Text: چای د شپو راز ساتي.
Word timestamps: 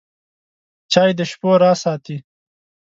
چای 0.91 1.11
د 1.17 1.19
شپو 1.29 1.49
راز 1.61 1.77
ساتي. 1.83 2.17